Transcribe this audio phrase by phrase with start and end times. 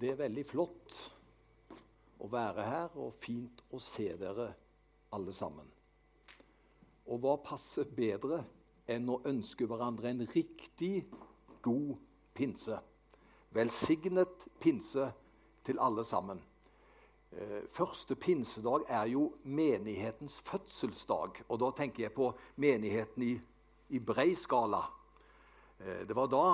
[0.00, 0.94] Det er veldig flott
[2.24, 4.46] å være her, og fint å se dere
[5.12, 5.66] alle sammen.
[7.12, 8.38] Og hva passer bedre
[8.88, 11.02] enn å ønske hverandre en riktig
[11.60, 11.98] god
[12.32, 12.78] pinse?
[13.52, 15.04] Velsignet pinse
[15.68, 16.40] til alle sammen.
[17.36, 21.42] Eh, første pinsedag er jo menighetens fødselsdag.
[21.50, 23.34] Og da tenker jeg på menigheten i,
[23.92, 24.80] i brei skala.
[25.76, 26.46] Eh, det var da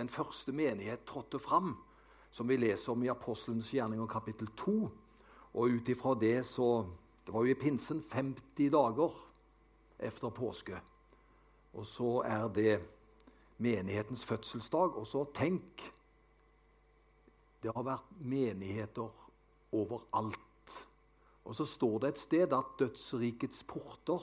[0.00, 1.74] den første menighet trådte fram
[2.30, 4.76] som vi leser om i Apostelens gjerninger kapittel 2.
[5.56, 6.86] Og ut ifra det så
[7.26, 9.14] Det var jo i pinsen 50 dager
[9.98, 10.76] etter påske.
[11.74, 12.76] Og så er det
[13.58, 14.94] menighetens fødselsdag.
[14.94, 15.92] Og så tenk
[17.62, 19.10] Det har vært menigheter
[19.72, 20.86] overalt.
[21.44, 24.22] Og så står det et sted at dødsrikets porter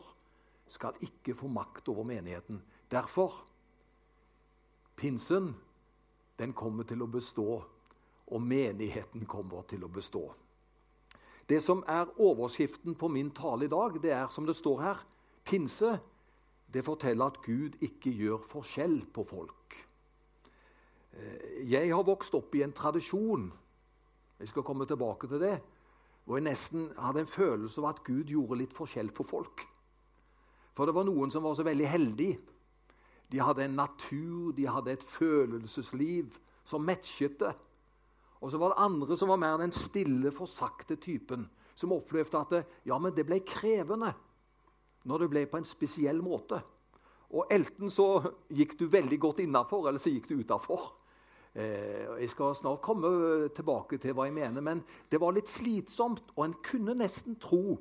[0.67, 2.61] skal ikke få makt over menigheten.
[2.91, 3.44] Derfor
[4.95, 5.55] pinsen
[6.39, 7.63] den kommer til å bestå
[8.34, 10.23] og menigheten kommer til å bestå.
[11.50, 15.02] Det som er overskriften på min tale i dag, det er som det står her
[15.44, 15.98] Pinse
[16.73, 19.76] det forteller at Gud ikke gjør forskjell på folk.
[21.14, 23.52] Eh, jeg har vokst opp i en tradisjon
[24.39, 25.58] jeg skal komme tilbake til det,
[26.26, 29.61] hvor jeg nesten hadde en følelse av at Gud gjorde litt forskjell på folk.
[30.73, 32.39] For det var noen som var så veldig heldige.
[33.31, 36.34] De hadde en natur, de hadde et følelsesliv
[36.66, 37.54] som matchet det.
[38.44, 41.45] Og så var det andre som var mer den stille, forsakte typen,
[41.80, 44.11] som opplevde at det, ja, men det ble krevende
[45.08, 46.59] når det ble på en spesiell måte.
[47.33, 48.19] Og enten så
[48.53, 50.91] gikk du veldig godt innafor, eller så gikk du utafor.
[51.55, 56.36] Eh, jeg skal snart komme tilbake til hva jeg mener, men det var litt slitsomt,
[56.36, 57.80] og en kunne nesten tro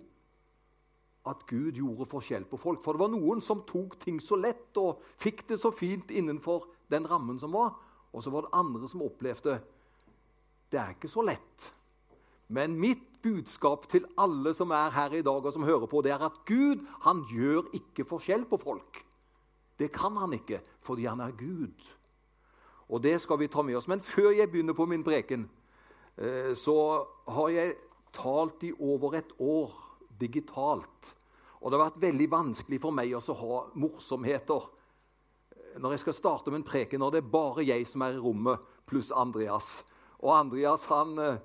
[1.29, 2.83] at Gud gjorde forskjell på folk.
[2.83, 6.71] For det var noen som tok ting så lett og fikk det så fint innenfor
[6.91, 7.75] den rammen som var,
[8.13, 9.61] og så var det andre som opplevde
[10.73, 11.69] det er ikke så lett.
[12.53, 16.13] Men mitt budskap til alle som er her i dag og som hører på, det
[16.15, 19.03] er at Gud han gjør ikke forskjell på folk.
[19.79, 21.93] Det kan han ikke, fordi han er Gud.
[22.93, 23.89] Og det skal vi ta med oss.
[23.89, 25.47] Men før jeg begynner på min preken,
[26.19, 27.77] eh, så har jeg
[28.13, 29.73] talt i over et år
[30.21, 31.15] digitalt.
[31.61, 34.69] Og det har vært veldig vanskelig for meg å ha morsomheter
[35.81, 38.61] når jeg skal starte en preken når det er bare jeg som er i rommet,
[38.85, 39.81] pluss Andreas.
[40.23, 41.39] Og Andreas han, eh,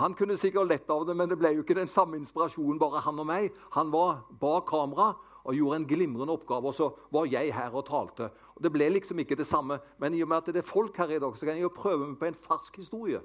[0.00, 3.02] han kunne sikkert lett av det, men det ble jo ikke den samme inspirasjonen, bare
[3.04, 3.52] han og meg.
[3.74, 5.14] Han var bak kamera
[5.46, 8.30] og gjorde en glimrende oppgave, og så var jeg her og talte.
[8.56, 10.96] Og Det ble liksom ikke det samme, men i og med at det er folk
[10.96, 13.20] her i dag, så kan jeg jo prøve meg på en fersk historie.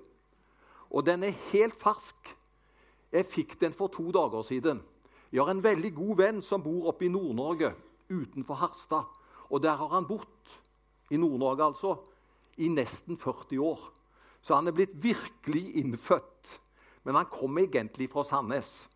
[0.92, 2.36] Og den er helt fersk.
[3.12, 4.82] Jeg fikk den for to dager siden.
[5.32, 7.74] Jeg har en veldig god venn som bor oppe i Nord-Norge,
[8.12, 9.08] utenfor Harstad.
[9.50, 10.28] Og der har han bodd,
[11.12, 11.96] i Nord-Norge altså,
[12.58, 13.80] i nesten 40 år.
[14.42, 16.60] Så han er blitt virkelig innfødt.
[17.04, 18.90] Men han kom egentlig fra Sandnes.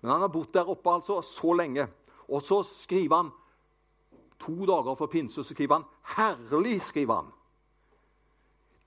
[0.00, 1.88] Men han har bodd der oppe altså så lenge.
[2.28, 3.32] Og så skriver han
[4.40, 6.80] to dager før pinse, så skriver han 'herlig'.
[6.80, 7.32] skriver han.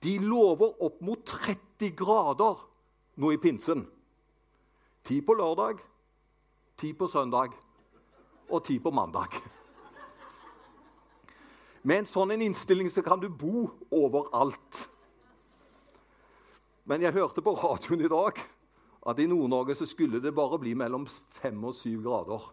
[0.04, 2.68] De lover opp mot 30 grader
[3.16, 3.88] nå i pinsen.
[5.04, 5.80] Ti på lørdag,
[6.78, 7.50] ti på søndag
[8.50, 9.28] og ti på mandag.
[11.84, 14.88] Med en sånn innstilling så kan du bo overalt.
[16.90, 18.40] Men jeg hørte på radioen i dag
[19.10, 21.06] at i Nord-Norge så skulle det bare bli mellom
[21.38, 22.48] fem og syv grader.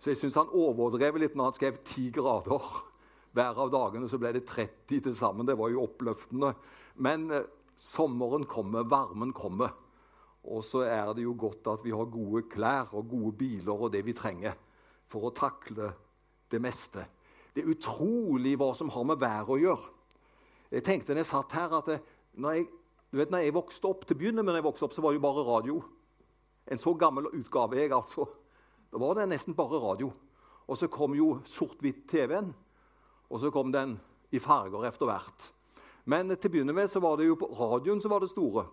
[0.00, 2.66] Så jeg syns han overdrev litt når han skrev ti grader
[3.36, 4.08] hver av dagene.
[4.10, 5.46] Så ble det 30 til sammen.
[5.46, 6.50] Det var jo oppløftende.
[6.98, 7.46] Men eh,
[7.78, 9.76] sommeren kommer, varmen kommer.
[10.50, 13.92] Og så er det jo godt at vi har gode klær og gode biler og
[13.94, 14.56] det vi trenger
[15.10, 15.92] for å takle
[16.50, 17.06] det meste.
[17.54, 19.96] Det er utrolig hva som har med været å gjøre.
[20.70, 21.98] Jeg tenkte når jeg satt her, at det,
[22.40, 22.68] når jeg
[23.10, 25.02] du vet, når jeg vokste opp, Til å begynne med når jeg vokste opp, så
[25.02, 25.82] var det jo bare radio.
[26.70, 28.28] En så gammel utgave jeg, altså.
[28.90, 30.12] Da var det nesten bare radio.
[30.68, 32.52] Og så kom jo sort-hvitt-TV-en,
[33.30, 33.96] og så kom den
[34.30, 35.48] i farger etter hvert.
[36.06, 38.68] Men til å begynne med så var det jo på radioen som var det store.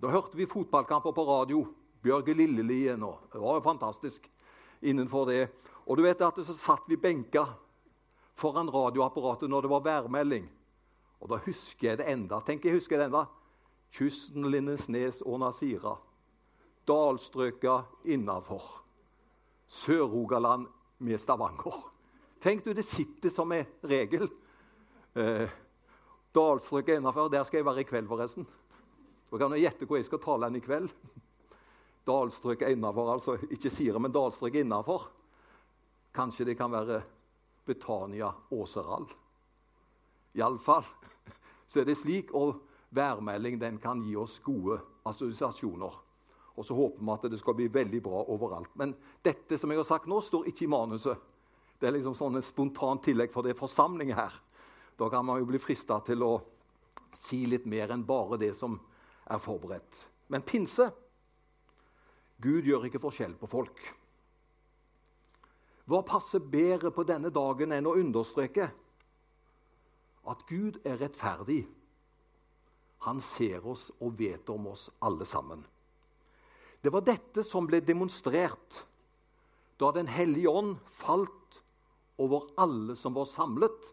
[0.00, 1.62] Da hørte vi fotballkamper på radio.
[2.04, 4.28] Bjørge Lillelien og Det var jo fantastisk
[4.82, 5.48] innenfor det.
[5.86, 7.46] Og du vet at så satt vi benka
[8.36, 10.48] foran radioapparatet når det var værmelding.
[11.20, 12.40] Og da husker jeg det enda.
[12.44, 13.24] Tenk, jeg husker det enda.
[13.94, 15.96] Kysten Lindesnes og Nasira.
[16.86, 18.62] Dalstrøka innafor.
[19.66, 20.66] Sør-Rogaland
[20.98, 21.78] med Stavanger.
[22.40, 24.28] Tenk du, det sitter som en regel.
[25.14, 25.48] Eh,
[26.34, 27.30] Dalstrøka innafor.
[27.32, 28.46] Der skal jeg være i kveld, forresten.
[29.30, 30.92] Så kan du gjette hvor jeg skal tale den i kveld.
[32.06, 33.38] Dalstrøka innafor, altså.
[33.50, 35.08] Ikke Sira, men dalstrøka innafor.
[36.14, 37.02] Kanskje det kan være
[37.66, 39.08] Betania Åseral.
[40.36, 40.84] Iallfall
[41.66, 42.30] så er det slik.
[42.34, 42.60] Og
[42.94, 46.02] værmelding den kan gi oss gode assosiasjoner.
[46.56, 48.72] Og så håper vi at det skal bli veldig bra overalt.
[48.74, 48.94] Men
[49.24, 51.16] dette som jeg har sagt nå, står ikke i manuset.
[51.76, 54.32] Det er liksom sånn et spontant tillegg, for det er forsamling her.
[54.96, 56.38] Da kan man jo bli frista til å
[57.12, 58.78] si litt mer enn bare det som
[59.28, 60.00] er forberedt.
[60.32, 60.88] Men pinse
[62.42, 63.78] Gud gjør ikke forskjell på folk.
[65.86, 68.66] Hva passer bedre på denne dagen enn å understreke
[70.26, 71.62] at Gud er rettferdig?
[73.04, 75.64] Han ser oss og vet om oss alle sammen.
[76.80, 78.84] Det var dette som ble demonstrert
[79.76, 81.58] da Den hellige ånd falt
[82.16, 83.90] over alle som var samlet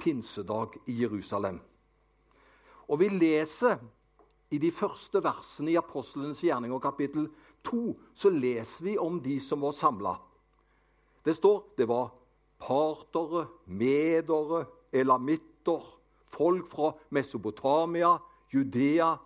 [0.00, 1.58] pinsedag i Jerusalem.
[2.88, 3.76] Og vi leser
[4.52, 7.28] i de første versene i Apostelens gjerninger kapittel
[7.68, 7.82] 2
[8.16, 10.16] så leser vi om de som var samla.
[11.24, 12.10] Det står det var
[12.62, 15.82] partere, medere, elamitter,
[16.32, 18.16] folk fra Mesopotamia,
[18.52, 19.16] Judea,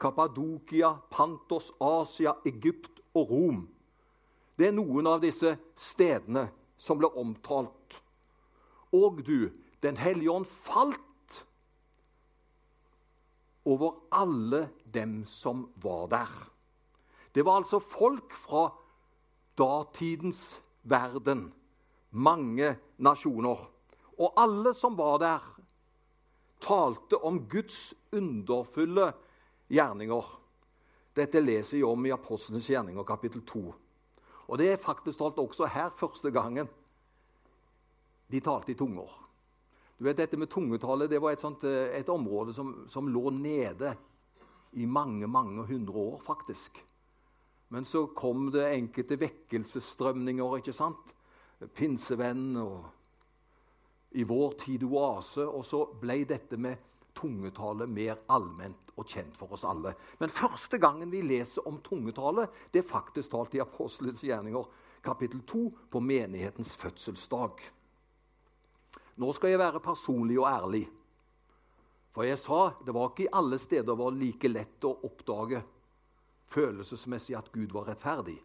[0.00, 3.62] Kappadokia, Pantos, Asia, Egypt og Rom.
[4.58, 6.48] Det er noen av disse stedene
[6.78, 8.00] som ble omtalt.
[8.94, 9.50] Og du,
[9.84, 11.44] Den hellige ånd falt
[13.68, 16.30] over alle dem som var der.
[17.34, 18.70] Det var altså folk fra
[19.58, 21.50] datidens verden.
[22.10, 23.60] Mange nasjoner.
[24.16, 25.53] Og alle som var der,
[26.64, 29.10] talte om Guds underfulle
[29.68, 30.30] gjerninger.
[31.14, 33.64] Dette leser vi om i Apostlenes gjerninger kapittel 2.
[34.48, 36.68] Og det er faktisk talt også her første gangen
[38.32, 39.10] de talte i tunger.
[39.94, 43.30] Du vet, Dette med tungetale det var et, sånt, eh, et område som, som, lå
[43.30, 43.94] nede
[44.74, 46.80] i mange mange hundre år, faktisk.
[47.70, 50.56] Men så kom det enkelte vekkelsesstrømninger.
[50.58, 51.14] ikke sant?
[51.74, 52.84] Pinsevenn og
[54.14, 55.44] i vår tid oase.
[55.46, 59.94] Og så ble dette med tungetale mer allment og kjent for oss alle.
[60.20, 64.66] Men første gangen vi leser om tungetale, det er faktisk talt i Apostelens gjerninger,
[65.04, 67.62] kapittel 2, på menighetens fødselsdag.
[69.20, 70.84] Nå skal jeg være personlig og ærlig.
[72.14, 75.62] For jeg sa det var ikke i alle steder var like lett å oppdage
[76.54, 78.36] følelsesmessig at Gud var rettferdig.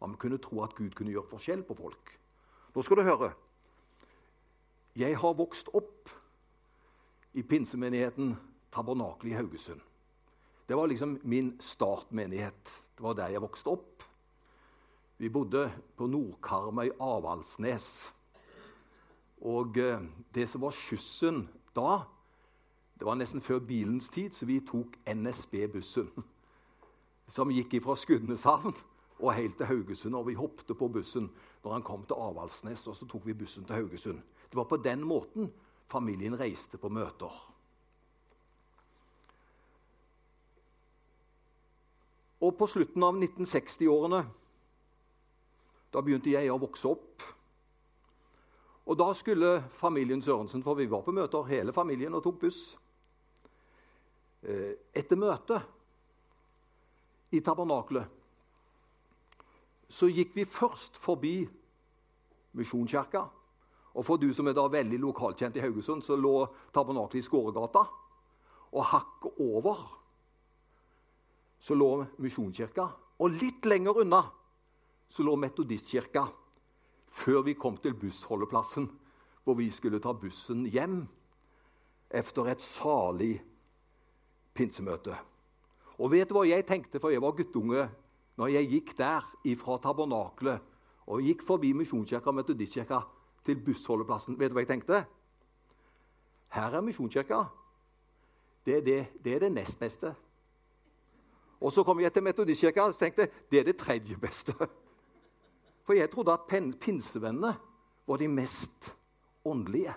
[0.00, 2.12] Man kunne tro at Gud kunne gjøre forskjell på folk.
[2.74, 3.30] Nå skal du høre.
[4.96, 6.08] Jeg har vokst opp
[7.36, 8.30] i pinsemenigheten
[8.72, 9.80] Tabernakel i Haugesund.
[10.68, 12.82] Det var liksom min startmenighet.
[12.96, 14.04] Det var der jeg vokste opp.
[15.18, 18.14] Vi bodde på Nordkarmøy Avaldsnes.
[19.44, 20.00] Og eh,
[20.34, 21.44] det som var skyssen
[21.76, 22.00] da,
[22.96, 26.08] det var nesten før bilens tid, så vi tok NSB-bussen.
[27.36, 28.72] Som gikk fra Skudeneshavn
[29.18, 30.14] og helt til Haugesund.
[30.14, 31.28] Og vi hoppet på bussen
[31.64, 34.22] når han kom til Avaldsnes, og så tok vi bussen til Haugesund.
[34.50, 35.50] Det var på den måten
[35.90, 37.32] familien reiste på møter.
[42.44, 44.22] Og på slutten av 1960-årene
[45.94, 47.22] da begynte jeg å vokse opp.
[48.86, 52.60] Og da skulle familien Sørensen, for vi var på møter hele familien og tok buss
[54.44, 55.62] eh, Etter møtet
[57.34, 58.06] i tabernakelet
[59.88, 61.48] så gikk vi først forbi
[62.56, 63.26] Misjonskirka.
[63.96, 66.44] Og for du som er da veldig lokalkjent i Haugesund, så lå
[66.74, 67.86] tabernaklet i Skåregata.
[68.76, 69.80] Og hakket over
[71.60, 72.90] så lå Misjonskirka.
[73.24, 74.20] Og litt lenger unna
[75.08, 76.26] så lå Metodistkirka.
[77.06, 78.90] Før vi kom til bussholdeplassen,
[79.46, 81.04] hvor vi skulle ta bussen hjem
[82.12, 83.38] etter et salig
[84.56, 85.14] pinsemøte.
[85.96, 87.86] Og vet du hva jeg tenkte, for jeg var guttunge
[88.36, 89.24] når jeg gikk der
[89.56, 90.74] fra tabernaklet
[91.08, 93.00] og gikk forbi Misjonskirka og Metodistkirka
[93.46, 94.36] til bussholdeplassen.
[94.38, 95.04] Vet du hva jeg tenkte?
[96.56, 97.44] Her er Misjonskirka.
[98.66, 100.12] Det, det, det, er det nest beste.
[101.60, 104.54] Og så kom jeg til Metodistkirka og tenkte det er det tredje beste.
[105.86, 106.48] For jeg trodde at
[106.82, 107.54] pinsevennene
[108.06, 108.90] var de mest
[109.46, 109.94] åndelige.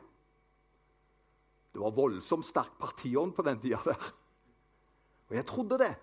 [1.74, 4.06] Det var voldsomt sterk partiånd på den tida der.
[5.30, 5.94] Og jeg trodde det.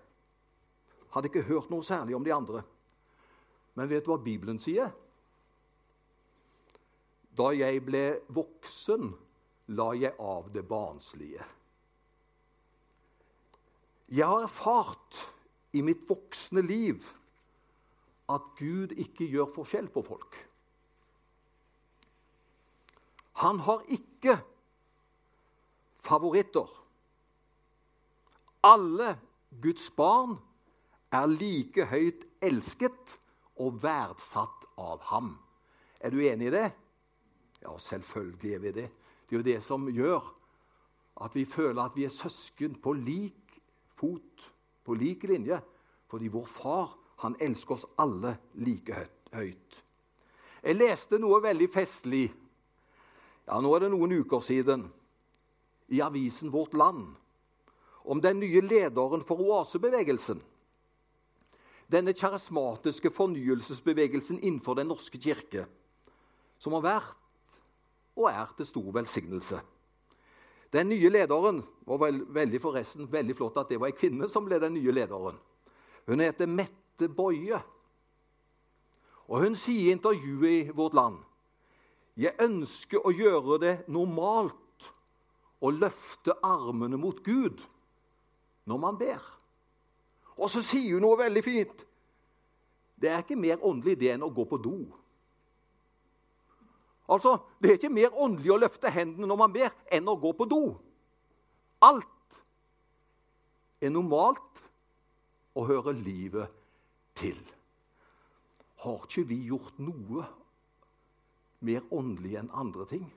[1.15, 2.63] Hadde ikke hørt noe særlig om de andre.
[3.75, 4.91] Men vet du hva Bibelen sier?
[7.37, 8.03] Da jeg ble
[8.33, 9.11] voksen,
[9.77, 11.45] la jeg av det barnslige.
[14.07, 15.19] Jeg har erfart
[15.75, 17.03] i mitt voksne liv
[18.31, 20.37] at Gud ikke gjør forskjell på folk.
[23.43, 24.39] Han har ikke
[26.01, 26.71] favoritter.
[28.65, 29.13] Alle
[29.61, 30.39] Guds barn
[31.13, 33.17] er like høyt elsket
[33.61, 35.35] og verdsatt av ham.
[36.01, 36.67] Er du enig i det?
[37.63, 38.87] Ja, selvfølgelig er vi det.
[39.27, 40.33] Det er jo det som gjør
[41.17, 43.61] At vi føler at vi er søsken på lik
[43.97, 44.51] fot,
[44.85, 45.57] på lik linje.
[46.07, 48.93] Fordi vår far han elsker oss alle like
[49.33, 49.79] høyt.
[50.61, 52.27] Jeg leste noe veldig festlig
[53.47, 54.89] ja, nå er det noen uker siden
[55.95, 57.13] i avisen Vårt Land
[58.07, 60.41] om den nye lederen for oasebevegelsen.
[61.87, 65.63] Denne karismatiske fornyelsesbevegelsen innenfor Den norske kirke,
[66.59, 67.26] som har vært
[68.17, 69.61] og er til stor velsignelse.
[70.73, 74.59] Den nye lederen veld, veldig forresten veldig flott at det var ei kvinne som ble
[74.59, 75.37] den nye lederen.
[76.07, 77.61] Hun heter Mette Boje.
[79.27, 81.23] Og Hun sier i intervjuet i Vårt Land
[82.17, 84.87] jeg ønsker å gjøre det normalt
[85.61, 87.61] å løfte armene mot Gud
[88.67, 89.21] når man ber.
[90.37, 91.83] Og så sier hun noe veldig fint.
[92.97, 94.79] Det er ikke mer åndelig det enn å gå på do.
[97.09, 100.33] Altså, Det er ikke mer åndelig å løfte hendene når man ber, enn å gå
[100.35, 100.63] på do.
[101.81, 102.41] Alt
[103.81, 104.63] er normalt
[105.55, 106.51] og hører livet
[107.15, 107.37] til.
[108.83, 110.25] Har ikke vi gjort noe
[111.65, 113.07] mer åndelig enn andre ting?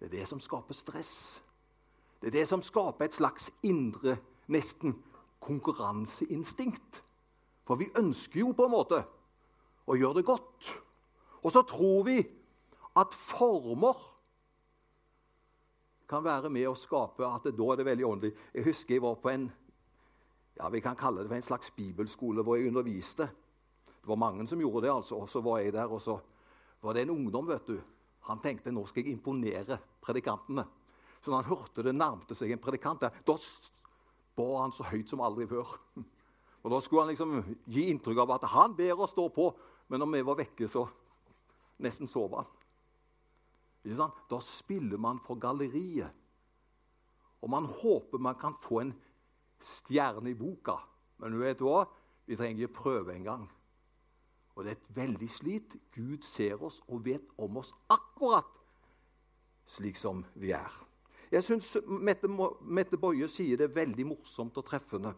[0.00, 1.42] Det er det som skaper stress.
[2.20, 4.16] Det er det som skaper et slags indre,
[4.50, 4.96] nesten
[5.40, 7.02] konkurranseinstinkt.
[7.68, 9.04] For vi ønsker jo på en måte
[9.86, 10.70] å gjøre det godt.
[11.44, 12.18] Og så tror vi
[12.98, 13.98] at former
[16.10, 18.32] kan være med å skape at det, da er det veldig åndelig.
[18.54, 19.46] Jeg husker jeg var på en
[20.60, 23.28] ja, vi kan kalle det en slags bibelskole hvor jeg underviste.
[23.86, 25.22] Det var mange som gjorde det, altså.
[25.22, 26.18] Og så var jeg der, og så
[26.82, 27.46] var det en ungdom.
[27.48, 27.78] vet du.
[28.28, 30.66] Han tenkte nå skal jeg imponere predikantene.
[31.20, 33.36] Så når han hørte det nærmte seg en predikant der, da
[34.36, 35.76] ba han så høyt som aldri før.
[36.62, 39.46] Og Da skulle han liksom gi inntrykk av at han ber og står på,
[39.88, 40.84] men når vi var vekke, så
[41.80, 42.50] nesten sov han.
[43.84, 46.10] Da spiller man for galleriet.
[47.40, 48.94] Og man håper man kan få en
[49.60, 50.76] stjerne i boka.
[51.18, 51.86] Men du vet hva?
[52.26, 53.48] Vi trenger ikke prøve engang.
[54.54, 55.76] Og det er et veldig slit.
[55.94, 58.60] Gud ser oss og vet om oss akkurat
[59.70, 60.70] slik som vi er.
[61.30, 62.28] Jeg syns Mette,
[62.60, 65.12] Mette Boje sier det er veldig morsomt og treffende.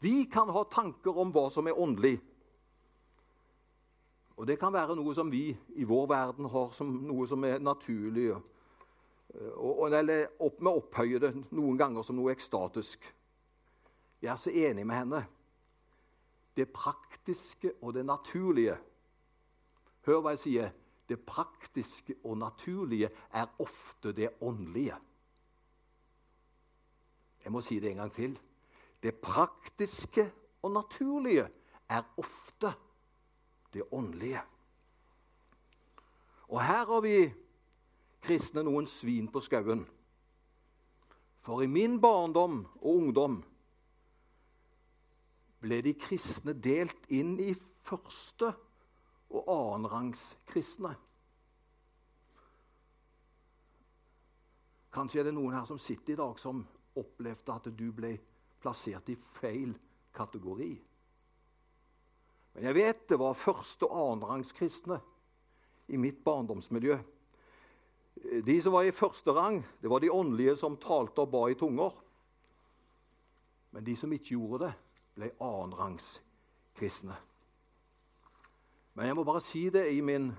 [0.00, 2.16] Vi kan ha tanker om hva som er åndelig.
[4.36, 7.62] Og det kan være noe som vi i vår verden har som noe som er
[7.62, 8.32] naturlig.
[9.34, 13.06] Og, eller opp med opphøyde noen ganger som noe ekstatisk.
[14.22, 15.22] Jeg er så enig med henne.
[16.54, 18.78] Det praktiske og det naturlige
[20.04, 20.72] Hør hva jeg sier.
[21.08, 24.98] Det praktiske og naturlige er ofte det åndelige.
[27.44, 28.34] Jeg må si det en gang til.
[29.00, 30.26] Det praktiske
[30.60, 31.46] og naturlige
[31.88, 32.93] er ofte det
[33.82, 34.42] åndelige.
[36.48, 37.32] Og her har vi
[38.24, 39.82] kristne noen svin på skauen.
[41.44, 43.40] For i min barndom og ungdom
[45.64, 47.52] ble de kristne delt inn i
[47.84, 48.52] første
[49.34, 50.94] og annenrangs kristne.
[54.94, 56.62] Kanskje er det noen her som sitter i dag, som
[56.94, 58.12] opplevde at du ble
[58.62, 59.74] plassert i feil
[60.14, 60.72] kategori.
[62.54, 65.00] Men jeg vet det var første- og annenrangskristne
[65.88, 66.98] i mitt barndomsmiljø.
[68.46, 71.58] De som var i første rang, det var de åndelige som talte og ba i
[71.58, 71.92] tunger.
[73.74, 74.74] Men de som ikke gjorde det,
[75.14, 77.16] ble annenrangskristne.
[78.94, 80.30] Men jeg må bare si det i min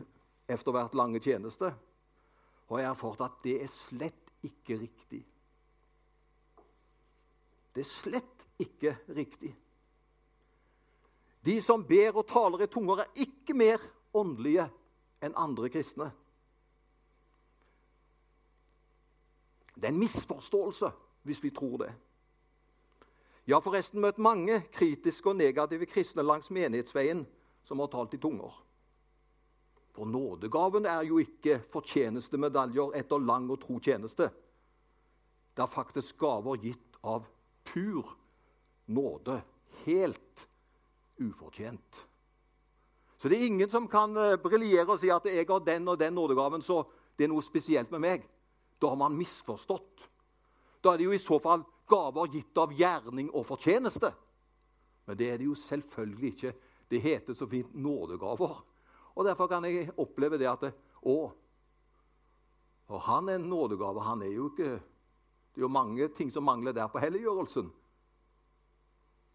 [0.47, 1.73] etter hvert lange tjeneste
[2.69, 5.21] har jeg erfart at det er slett ikke riktig.
[7.75, 9.51] Det er slett ikke riktig.
[11.45, 13.81] De som ber og taler i tunger, er ikke mer
[14.15, 14.65] åndelige
[15.23, 16.09] enn andre kristne.
[19.75, 20.89] Det er en misforståelse
[21.27, 21.91] hvis vi tror det.
[23.45, 27.25] Jeg har forresten møtt mange kritiske og negative kristne langs menighetsveien
[27.65, 28.53] som har talt i tunger.
[29.95, 34.31] For nådegaven er jo ikke fortjenestemedaljer etter lang og tro tjeneste.
[35.55, 37.27] Det er faktisk gaver gitt av
[37.65, 38.09] pur
[38.91, 39.37] nåde,
[39.85, 40.47] helt
[41.21, 42.01] ufortjent.
[43.17, 45.99] Så det er ingen som kan uh, briljere og si at jeg har den og
[45.99, 46.83] den nådegaven, så
[47.15, 48.25] det er noe spesielt med meg.
[48.81, 50.09] Da har man misforstått.
[50.83, 54.11] Da er det jo i så fall gaver gitt av gjerning og fortjeneste.
[55.05, 56.53] Men det er det jo selvfølgelig ikke.
[56.91, 58.59] Det heter så fint nådegaver.
[59.15, 60.67] Og Derfor kan jeg oppleve det at
[61.05, 61.17] Å,
[62.89, 64.01] og han er en nådegave.
[64.01, 64.81] Han er jo ikke
[65.55, 67.69] Det er jo mange ting som mangler der på helliggjørelsen.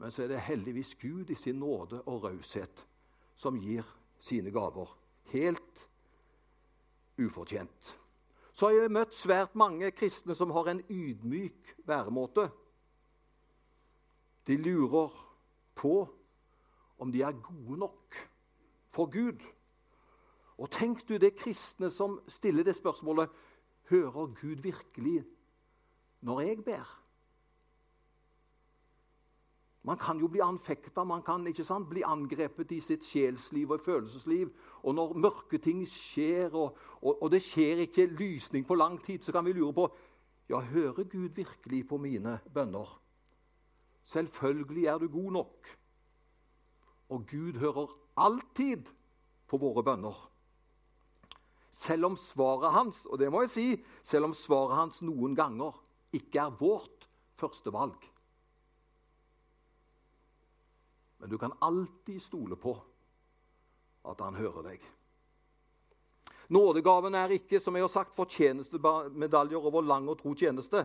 [0.00, 2.86] Men så er det heldigvis Gud i sin nåde og raushet
[3.36, 3.84] som gir
[4.20, 4.88] sine gaver
[5.32, 5.88] helt
[7.20, 7.96] ufortjent.
[8.52, 12.48] så har jeg møtt svært mange kristne som har en ydmyk væremåte.
[14.46, 15.14] De lurer
[15.74, 16.08] på
[16.98, 18.16] om de er gode nok
[18.88, 19.40] for Gud.
[20.58, 23.30] Og tenk du det kristne som stiller det spørsmålet
[23.90, 25.24] Hører Gud virkelig
[26.20, 26.88] når jeg ber?
[29.82, 34.50] Man kan jo bli anfekta, man kan sant, bli angrepet i sitt sjelsliv og følelsesliv.
[34.84, 39.24] Og når mørke ting skjer, og, og, og, det skjer ikke lysning på lang tid,
[39.24, 39.88] så kan vi lure på
[40.50, 42.88] ja, hører Gud virkelig på mine bønner.
[44.02, 45.70] Selvfølgelig er du god nok.
[47.08, 48.90] Og Gud hører alltid
[49.48, 50.16] på våre bønner.
[51.70, 53.66] Selv om svaret hans og det må jeg si,
[54.02, 55.78] selv om svaret hans noen ganger
[56.12, 57.08] ikke er vårt
[57.40, 57.96] førstevalg.
[61.20, 62.72] Men du kan alltid stole på
[64.08, 64.84] at han hører deg.
[66.50, 70.82] Nådegaven er ikke som jeg har sagt, fortjenestemedaljer over lang og tro tjeneste.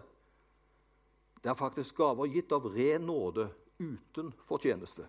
[1.41, 3.47] Det er faktisk gaver gitt av ren nåde
[3.79, 5.07] uten fortjeneste.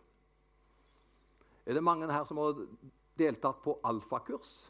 [1.67, 2.63] Er det mange her som har
[3.19, 4.69] deltatt på alfakurs?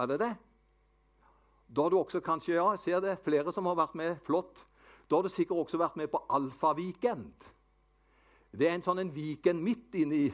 [0.00, 0.32] Er det det?
[1.68, 4.16] Da har du også kanskje, ja, jeg ser det, flere som har vært med.
[4.24, 4.64] Flott.
[5.10, 7.46] Da har du sikkert også vært med på alfaweekend.
[8.54, 10.28] Det er en sånn en Viken midt inni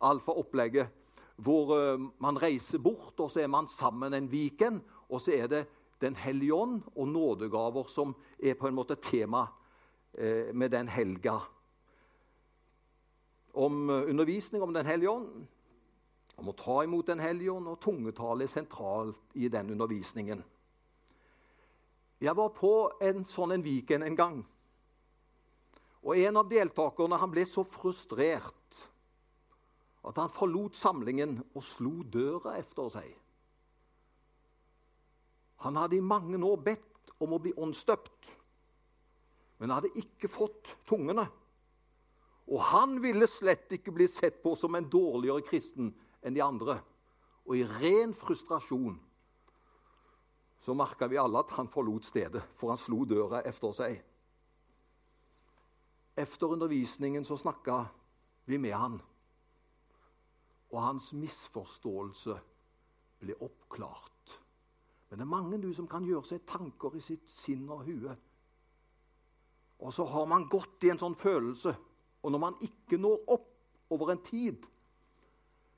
[0.00, 0.88] alfa-opplegget,
[1.40, 4.80] hvor uh, man reiser bort, og så er man sammen en Viken.
[5.10, 5.66] Og så er det
[6.00, 9.42] Den hellige ånd og nådegaver som er på en måte tema
[10.16, 11.34] uh, med den helga.
[13.52, 15.44] Om uh, undervisning om Den hellige ånd,
[16.36, 20.40] om å ta imot Den hellige ånd, og tungetale er sentralt i den undervisningen.
[22.20, 24.40] Jeg var på en sånn en Viken en gang.
[26.00, 28.78] Og En av deltakerne ble så frustrert
[30.08, 33.10] at han forlot samlingen og slo døra efter seg.
[35.60, 38.30] Han hadde i mange år bedt om å bli åndsdøpt,
[39.60, 41.26] men hadde ikke fått tungene.
[42.48, 45.92] Og han ville slett ikke bli sett på som en dårligere kristen
[46.24, 46.78] enn de andre.
[47.44, 48.96] Og i ren frustrasjon
[50.64, 54.00] så merka vi alle at han forlot stedet, for han slo døra efter seg.
[56.20, 57.86] Efter undervisningen så snakka
[58.44, 58.98] vi med han.
[60.70, 62.36] Og hans misforståelse
[63.20, 64.34] ble oppklart.
[65.08, 68.12] Men det er mange du som kan gjøre seg tanker i sitt sinn og hue.
[69.80, 71.72] Og så har man gått i en sånn følelse,
[72.20, 73.48] og når man ikke når opp
[73.96, 74.66] over en tid,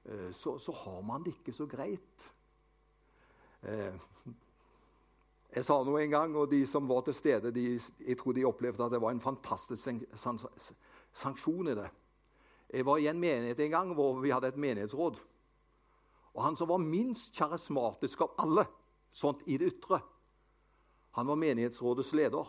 [0.05, 2.26] eh, så, så har man det ikke så greit.
[3.62, 3.94] Eh,
[5.52, 8.46] jeg sa noe en gang, og de som var til stede, de, jeg tror de
[8.48, 10.06] opplevde at det var en fantastisk
[11.12, 11.90] sanksjon i det.
[12.72, 15.18] Jeg var i en menighet en gang hvor vi hadde et menighetsråd.
[16.32, 18.64] Og Han som var minst karismatisk av alle,
[19.12, 20.00] sånt i det ytre,
[21.12, 22.48] han var menighetsrådets leder.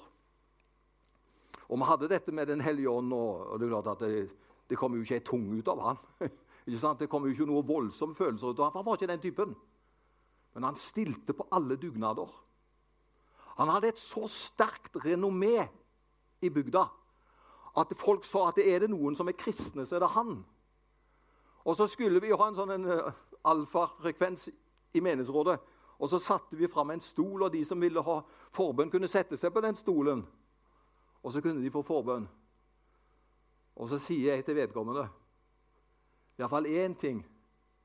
[1.68, 4.30] Og vi hadde dette med Den hellige ånd, og, det, er klart at det,
[4.70, 6.00] det kom jo ikke ei tung ut av han.
[7.00, 9.24] det kom jo ikke noe voldsomme følelser ut av han, for han var ikke den
[9.28, 9.56] typen.
[10.56, 12.32] Men han stilte på alle dugnader.
[13.58, 15.68] Han hadde et så sterkt renommé
[16.42, 16.88] i bygda
[17.78, 20.36] at folk sa at er det noen som er kristne, så er det han.
[21.66, 23.14] Og så skulle vi ha en sånn en, uh,
[23.50, 24.50] alfafrekvens
[24.94, 25.58] i menighetsrådet.
[25.98, 28.20] Og så satte vi fram en stol, og de som ville ha
[28.54, 30.22] forbønn, kunne sette seg på den stolen.
[31.24, 32.28] Og så kunne de få forbønn.
[33.74, 35.08] Og så sier jeg til vedkommende
[36.38, 37.20] iallfall én ting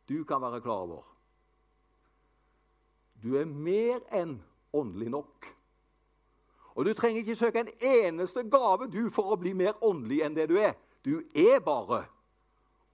[0.08, 1.04] du kan være klar over.
[3.22, 4.38] Du er mer enn
[4.72, 5.48] åndelig nok.
[6.78, 10.36] Og du trenger ikke søke en eneste gave du for å bli mer åndelig enn
[10.36, 10.76] det du er.
[11.02, 12.04] Du er bare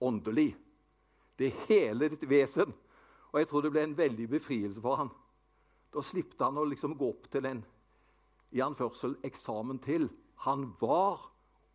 [0.00, 0.54] åndelig.
[1.36, 2.72] Det er hele ditt vesen.
[3.32, 5.10] Og jeg tror det ble en veldig befrielse for han.
[5.92, 7.60] Da slippte han å liksom gå opp til en
[8.54, 10.08] i anførsel eksamen til.
[10.46, 11.20] Han var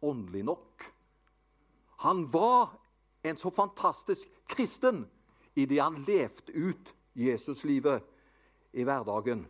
[0.02, 0.88] åndelig nok.
[2.08, 2.74] Han var
[3.22, 5.04] en så fantastisk kristen
[5.60, 8.06] i det han levde ut Jesuslivet
[8.74, 9.46] i hverdagen.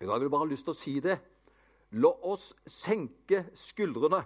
[0.00, 1.18] Jeg har bare lyst til å si det.
[2.00, 4.22] La oss senke skuldrene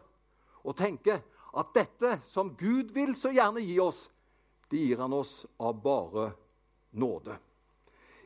[0.64, 1.18] og tenke
[1.58, 4.06] at dette som Gud vil så gjerne gi oss,
[4.68, 6.30] det gir han oss av bare
[7.00, 7.36] nåde.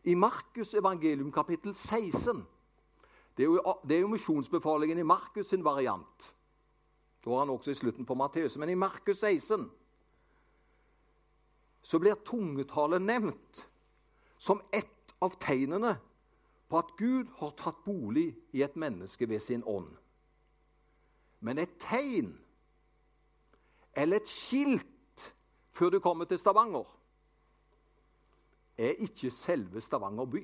[0.05, 2.43] I Markus evangelium kapittel 16
[3.37, 6.27] Det er jo, det er jo misjonsbefalingen i Markus sin variant.
[7.25, 8.59] Da har han også i slutten på Matteus.
[8.61, 9.71] Men i Markus 16
[11.83, 13.63] så blir tungetale nevnt
[14.39, 15.95] som ett av tegnene
[16.73, 19.91] på at Gud har tatt bolig i et menneske ved sin ånd.
[21.45, 22.31] Men et tegn
[23.93, 25.27] eller et skilt
[25.77, 26.89] før du kommer til Stavanger,
[28.81, 30.43] er ikke selve Stavanger by.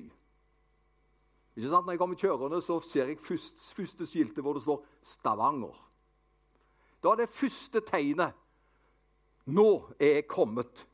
[1.57, 1.85] Ikke sant?
[1.85, 5.81] Når jeg kommer kjørende, så ser jeg først, første skiltet hvor det står 'Stavanger'.
[7.03, 8.33] Da er det første tegnet.
[9.45, 10.87] Nå er jeg kommet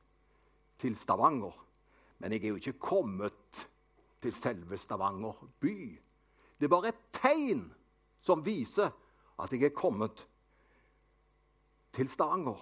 [0.77, 1.65] til Stavanger.
[2.19, 3.67] Men jeg er jo ikke kommet
[4.25, 6.01] til selve Stavanger by.
[6.57, 7.67] Det er bare et tegn
[8.25, 8.89] som viser
[9.41, 10.25] at jeg er kommet
[11.93, 12.57] til Stavanger.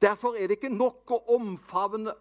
[0.00, 2.14] Derfor er det ikke nok å omfavne,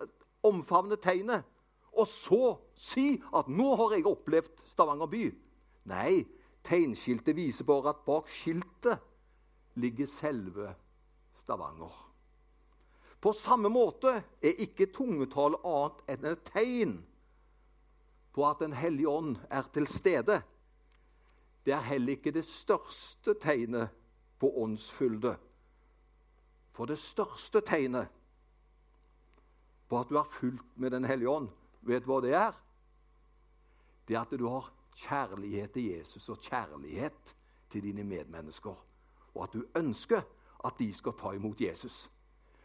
[0.43, 1.45] omfavne tegnet
[1.93, 5.35] og så si at 'nå har jeg opplevd Stavanger by'.
[5.85, 6.25] Nei,
[6.63, 8.99] tegnskiltet viser bare at bak skiltet
[9.75, 10.75] ligger selve
[11.37, 11.93] Stavanger.
[13.21, 17.03] På samme måte er ikke tungetall annet enn et tegn
[18.33, 20.41] på at Den hellige ånd er til stede.
[21.65, 23.89] Det er heller ikke det største tegnet
[24.39, 25.37] på åndsfylde.
[26.73, 28.07] For det største tegnet
[29.89, 31.49] på at du er fulgt med Den hellige ånd,
[31.81, 32.57] vet du hva det er?
[34.07, 37.35] Det er at du har kjærlighet til Jesus og kjærlighet
[37.69, 38.75] til dine medmennesker.
[39.33, 40.21] Og at du ønsker
[40.65, 42.09] at de skal ta imot Jesus.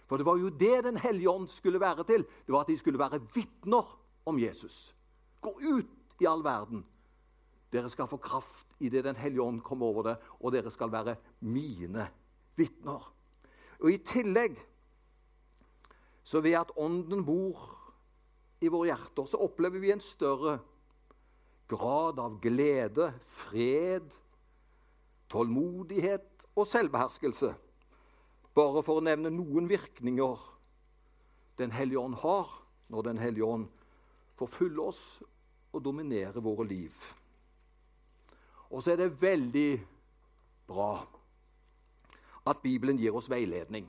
[0.09, 2.25] For det var jo det Den hellige ånd skulle være til.
[2.47, 4.95] Det var At de skulle være vitner om Jesus.
[5.41, 6.85] Gå ut i all verden.
[7.73, 11.17] Dere skal få kraft idet Den hellige ånd kommer over det, og dere skal være
[11.41, 12.09] mine
[12.57, 13.13] vitner.
[13.79, 14.57] Og I tillegg,
[16.25, 17.61] så ved at Ånden bor
[18.61, 20.59] i våre hjerter, så opplever vi en større
[21.69, 24.11] grad av glede, fred,
[25.29, 27.53] tålmodighet og selvbeherskelse.
[28.57, 30.47] Bare for å nevne noen virkninger
[31.59, 32.51] Den hellige ånd har
[32.89, 33.67] når Den hellige ånd
[34.39, 35.03] får fylle oss
[35.73, 36.95] og dominere våre liv.
[38.71, 39.71] Og så er det veldig
[40.69, 40.93] bra
[42.49, 43.89] at Bibelen gir oss veiledning.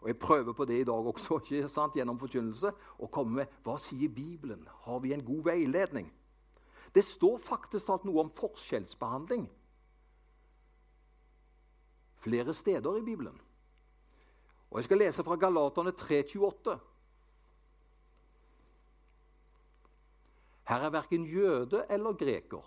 [0.00, 2.72] Og Jeg prøver på det i dag også, ikke sant, gjennom forkynnelse.
[2.98, 4.66] å komme med hva sier Bibelen?
[4.84, 6.10] Har vi en god veiledning?
[6.94, 9.48] Det står faktisk alt noe om forskjellsbehandling
[12.26, 13.40] flere steder i Bibelen.
[14.70, 16.78] Og Jeg skal lese fra Galaterne 3,28.
[20.66, 22.64] Her er verken jøde eller greker,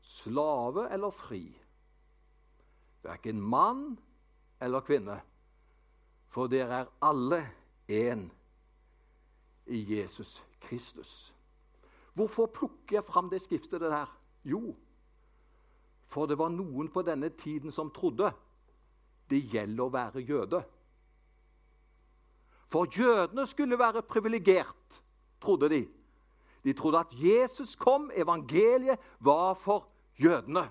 [0.00, 1.42] slave eller fri,
[3.02, 3.98] verken mann
[4.62, 5.18] eller kvinne,
[6.30, 7.40] for dere er alle
[7.90, 8.28] én
[9.66, 11.34] i Jesus Kristus.
[12.14, 14.06] Hvorfor plukker jeg fram det skriftet der?
[14.44, 14.76] Jo,
[16.06, 18.30] for det var noen på denne tiden som trodde
[19.30, 20.62] det gjelder å være jøde.
[22.70, 25.00] For jødene skulle være privilegert,
[25.40, 25.82] trodde de.
[26.64, 30.70] De trodde at Jesus kom, evangeliet var for jødene.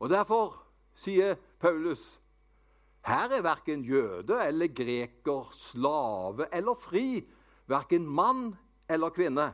[0.00, 0.62] Og Derfor
[0.94, 2.22] sier Paulus
[3.02, 7.24] her er verken jøde eller greker, slave eller fri,
[7.66, 8.54] verken mann
[8.90, 9.48] eller kvinne.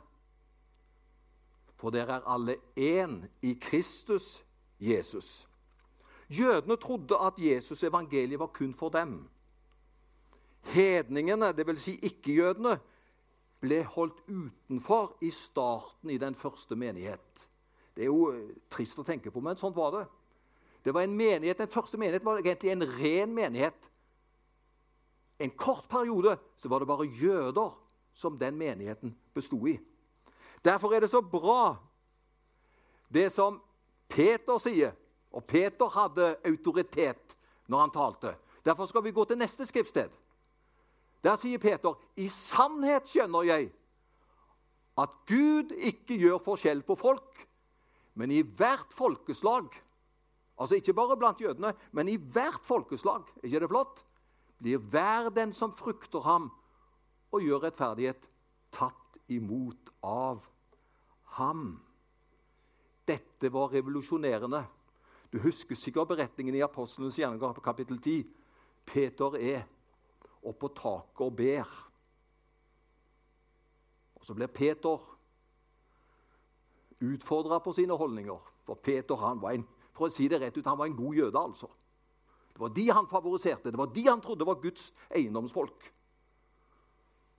[1.79, 4.45] For dere er alle én i Kristus
[4.81, 5.49] Jesus.
[6.29, 9.29] Jødene trodde at Jesus' evangeliet var kun for dem.
[10.61, 11.81] Hedningene, dvs.
[11.81, 12.79] Si ikke-jødene,
[13.61, 17.49] ble holdt utenfor i starten i den første menighet.
[17.97, 20.05] Det er jo eh, trist å tenke på, men sånn var det.
[20.87, 23.91] Det var en menighet, Den første menighet var egentlig en ren menighet.
[25.39, 27.75] En kort periode så var det bare jøder
[28.15, 29.79] som den menigheten besto i.
[30.65, 31.77] Derfor er det så bra,
[33.09, 33.61] det som
[34.09, 34.95] Peter sier
[35.33, 37.37] og Peter hadde autoritet
[37.69, 38.35] når han talte.
[38.65, 40.11] Derfor skal vi gå til neste skriftsted.
[41.25, 43.73] Der sier Peter, 'I sannhet skjønner jeg
[44.99, 47.49] at Gud ikke gjør forskjell på folk,
[48.15, 49.83] men i hvert folkeslag'
[50.59, 53.23] Altså ikke bare blant jødene, men i hvert folkeslag.
[53.37, 54.05] er ikke det flott?
[54.59, 56.51] Blir hver den som frukter ham
[57.33, 58.27] og gjør rettferdighet,
[58.73, 60.43] tatt imot av
[61.39, 61.79] ham.
[63.07, 64.65] Dette var revolusjonerende.
[65.33, 68.27] Du husker sikkert beretningen i Apostlenes gjerninger på kapittel 10.
[68.89, 69.63] Peter er
[70.43, 71.77] oppe på taket og ber.
[74.19, 74.99] Og Så blir Peter
[77.01, 78.39] utfordra på sine holdninger.
[78.67, 81.15] For Peter han var en, for å si det rett ut, han var en god
[81.15, 81.39] jøde.
[81.39, 81.69] altså.
[82.53, 85.93] Det var de han favoriserte, det var de han trodde var Guds eiendomsfolk.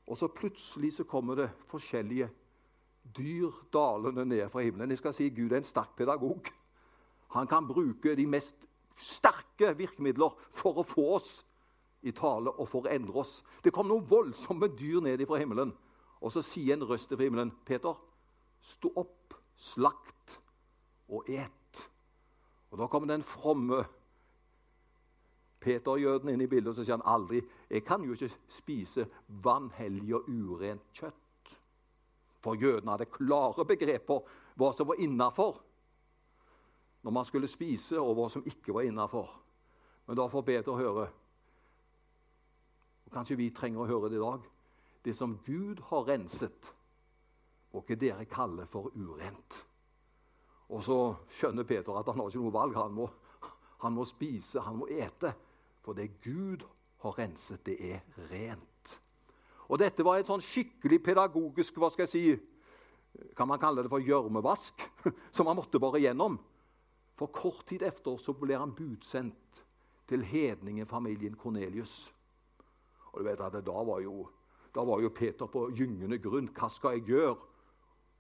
[0.07, 2.29] Og så plutselig så kommer det forskjellige
[3.17, 4.89] dyr dalende ned fra himmelen.
[4.89, 6.49] Jeg skal si Gud er en sterk pedagog.
[7.35, 8.55] Han kan bruke de mest
[8.97, 11.29] sterke virkemidler for å få oss
[12.01, 13.39] i tale og for å endre oss.
[13.63, 15.73] Det kom noen voldsomme dyr ned fra himmelen.
[16.19, 17.95] Og så sier en røst fra himmelen, 'Peter,
[18.62, 20.39] stå opp, slakt
[21.09, 21.85] og et.'
[22.71, 23.85] Og Da kommer den fromme
[25.59, 30.15] Peter-jøden inn i bildet, og så sier han aldri 'Jeg kan jo ikke spise vanhellig
[30.15, 31.59] og urent kjøtt.'
[32.39, 34.23] For jødene hadde klare begreper
[34.55, 35.59] hva som var innafor
[37.03, 39.29] når man skulle spise, og hva som ikke var innafor.
[40.07, 41.07] Men da får Peter høre,
[43.10, 44.43] og kanskje vi trenger å høre det i dag
[45.02, 46.74] Det som Gud har renset,
[47.72, 49.56] må ikke dere kalle for urent.
[50.69, 50.98] Og så
[51.32, 52.76] skjønner Peter at han har ikke noe valg.
[52.76, 53.08] Han må,
[53.80, 55.32] han må spise, han må ete.
[55.82, 56.65] For det Gud
[57.06, 58.93] har renset, det er rent.
[59.72, 62.26] Og dette var et sånn skikkelig pedagogisk hva skal jeg si,
[63.36, 64.84] Kan man kalle det for gjørmevask?
[65.36, 66.38] Som han måtte bare gjennom.
[67.17, 69.63] For kort tid efter så ble han budsendt
[70.12, 72.12] til hedningefamilien Kornelius.
[73.19, 74.29] Og du vet at Da var jo,
[74.75, 76.47] da var jo Peter på gyngende grunn.
[76.55, 77.36] Hva skal jeg gjøre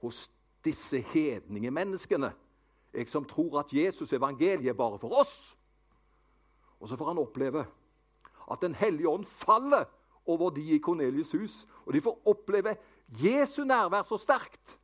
[0.03, 0.25] hos
[0.65, 2.33] disse hedninge menneskene?
[2.93, 5.55] Jeg som tror at Jesus evangeliet er bare for oss.
[6.79, 7.65] Og så får han oppleve
[8.51, 9.85] at Den hellige ånd faller
[10.25, 11.67] over de i Kornelius' hus.
[11.85, 12.75] Og de får oppleve
[13.07, 14.79] Jesu nærvær så sterkt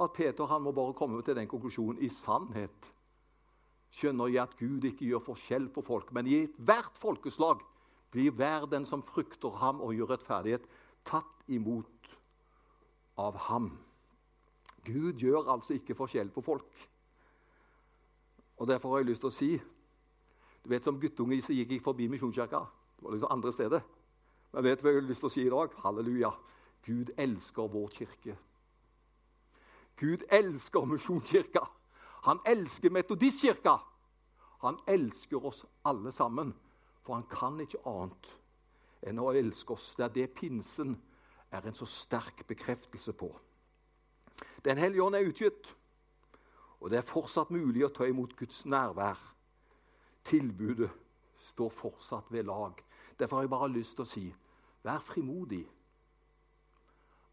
[0.00, 2.92] at Peter han må bare komme til den konklusjonen i sannhet
[3.90, 7.62] skjønner jeg at Gud ikke gjør forskjell på folk, men i ethvert folkeslag
[8.10, 10.64] blir hver den som frykter ham og gjør rettferdighet,
[11.04, 12.14] tatt imot
[13.18, 13.70] av ham.
[14.84, 16.88] Gud gjør altså ikke forskjell på folk.
[18.58, 19.50] Og Derfor har jeg lyst til å si
[20.58, 22.58] du vet Som guttunge så gikk jeg forbi Misjonskirka.
[22.98, 23.80] Det var liksom andre steder.
[24.52, 25.74] Men vet du hva jeg har lyst til å si i dag?
[25.84, 26.30] Halleluja.
[26.84, 28.34] Gud elsker vår kirke.
[29.96, 31.62] Gud elsker Misjonskirka.
[32.26, 33.78] Han elsker Metodistkirka.
[34.66, 36.52] Han elsker oss alle sammen,
[37.08, 38.26] for han kan ikke annet
[39.08, 39.94] enn å elske oss.
[39.96, 40.90] Det er det pinsen
[41.48, 43.30] er en så sterk bekreftelse på.
[44.60, 45.70] Den hellige ånd er utgitt,
[46.82, 49.16] og det er fortsatt mulig å ta imot Guds nærvær.
[50.28, 50.90] Tilbudet
[51.40, 52.76] står fortsatt ved lag.
[53.16, 54.24] Derfor har jeg bare lyst til å si
[54.84, 55.62] vær frimodig.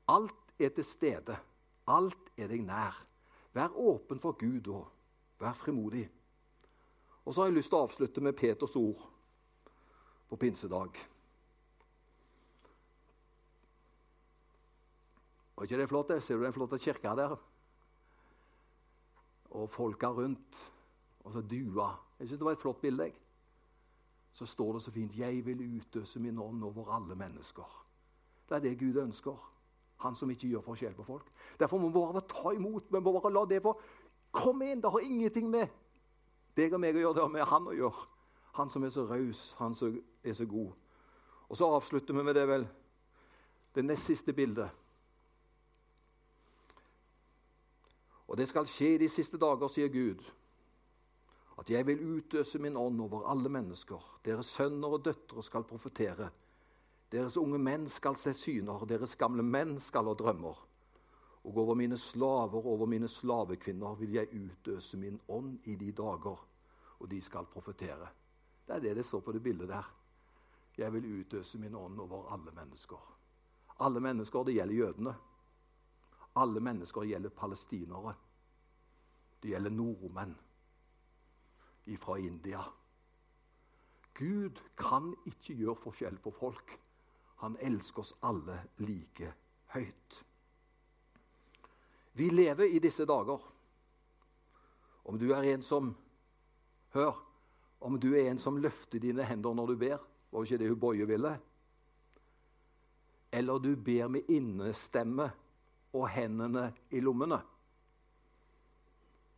[0.07, 1.35] Alt er til stede.
[1.91, 2.95] Alt er deg nær.
[3.51, 4.87] Vær åpen for Gud og
[5.43, 6.05] vær frimodig.
[7.25, 9.03] Og så har jeg lyst til å avslutte med Peters ord
[10.29, 10.97] på pinsedag.
[15.55, 16.11] Og ikke det flott?
[16.23, 17.35] Ser du den flotte kirka der?
[19.55, 20.71] Og folka rundt.
[21.23, 21.93] Og så dua.
[22.19, 23.03] Jeg syns det var et flott bilde.
[23.03, 23.15] jeg
[24.33, 27.85] Så står det så fint 'Jeg vil utøse min ånd over alle mennesker'.
[28.49, 29.51] Det er det Gud ønsker.
[29.97, 31.31] Han som ikke gjør forskjell på folk.
[31.59, 32.83] Derfor må vi bare ta imot.
[32.91, 33.79] Vi må bare la det få
[34.31, 34.81] komme inn.
[34.81, 35.67] Det har ingenting med
[36.57, 38.14] deg og meg å gjøre, det har med han å gjøre.
[38.55, 40.71] Han som er så raus, han som er så god.
[41.49, 42.67] Og så avslutter vi med det vel
[43.75, 44.69] det nest siste bildet.
[48.27, 50.23] Og det skal skje de siste dager, sier Gud,
[51.59, 54.01] at jeg vil utøse min ånd over alle mennesker.
[54.25, 56.29] Deres sønner og døtre skal profetere.
[57.11, 60.63] Deres unge menn skal se syner, deres gamle menn skal ha drømmer.
[61.45, 66.47] Og over mine slaver over mine slavekvinner vil jeg utøse min ånd i de dager,
[66.99, 68.07] og de skal profetere.
[68.67, 69.91] Det er det det står på det bildet der.
[70.77, 73.11] Jeg vil utøse min ånd over alle mennesker.
[73.79, 75.15] Alle mennesker, det gjelder jødene.
[76.35, 78.15] Alle mennesker gjelder palestinere.
[79.43, 80.35] Det gjelder nordmenn
[81.97, 82.63] fra India.
[84.13, 86.79] Gud kan ikke gjøre forskjell på folk.
[87.43, 89.33] Han elsker oss alle like
[89.75, 90.23] høyt.
[92.13, 93.43] Vi lever i disse dager.
[95.05, 95.95] Om du er en som
[96.95, 97.34] Hør.
[97.85, 99.99] Om du er en som løfter dine hender når du ber,
[100.33, 101.33] var ikke det hun Boje ville?
[103.31, 105.27] Eller du ber med innestemme
[105.93, 107.37] og hendene i lommene.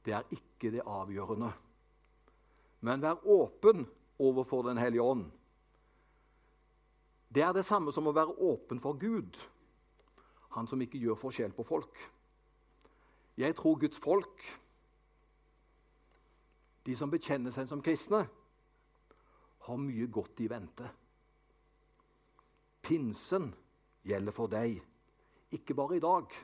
[0.05, 1.51] Det er ikke det avgjørende.
[2.87, 3.83] Men vær åpen
[4.19, 5.25] overfor Den hellige ånd.
[7.29, 9.35] Det er det samme som å være åpen for Gud,
[10.55, 11.99] han som ikke gjør forskjell på folk.
[13.37, 14.41] Jeg tror Guds folk,
[16.85, 18.23] de som bekjenner seg som kristne,
[19.67, 20.89] har mye godt i vente.
[22.87, 23.49] Pinsen
[24.07, 24.77] gjelder for deg,
[25.51, 26.37] ikke bare i dag,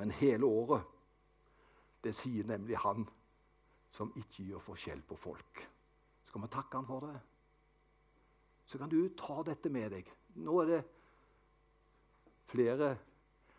[0.00, 0.88] men hele året.
[2.02, 3.04] Det sier nemlig han
[3.92, 5.60] som ikke gjør forskjell på folk.
[6.26, 7.20] Skal vi takke han for det?
[8.72, 10.06] så kan du ta dette med deg.
[10.40, 10.82] Nå er det
[12.48, 12.94] flere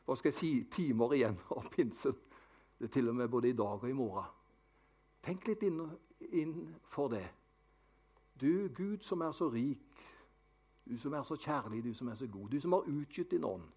[0.04, 2.16] hva skal jeg si, timer igjen av pinsen.
[2.76, 4.32] Det er til og med både i dag og i morgen.
[5.24, 5.78] Tenk litt inn,
[6.34, 6.56] inn
[6.90, 7.24] for det.
[8.44, 10.02] Du Gud som er så rik,
[10.84, 13.46] du som er så kjærlig, du som er så god, du som har utgitt din
[13.48, 13.70] ånd.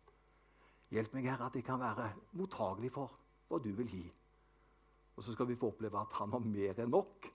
[0.91, 3.13] Hjelp meg, Herre, at jeg kan være mottagelig for
[3.47, 4.05] hva du vil gi.
[5.17, 7.29] Og så skal vi få oppleve at han har mer enn nok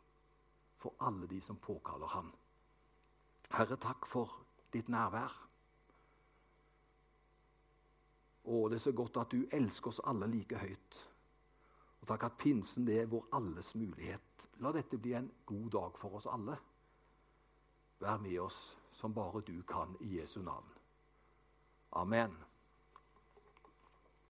[0.82, 2.34] for alle de som påkaller ham.
[3.52, 4.36] Herre, takk for
[4.74, 5.38] ditt nærvær.
[8.44, 11.00] Å, det er så godt at du elsker oss alle like høyt.
[12.02, 14.50] Og takk at pinsen det er vår alles mulighet.
[14.65, 16.58] La dette bli en god dag for oss alle.
[18.01, 20.65] Vær med oss som bare du kan, i Jesu navn.
[21.91, 22.33] Amen.